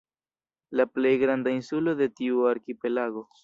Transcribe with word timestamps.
La 0.79 0.87
plej 0.95 1.11
granda 1.25 1.55
insulo 1.59 1.95
de 2.03 2.11
tiu 2.21 2.43
arkipelago. 2.57 3.27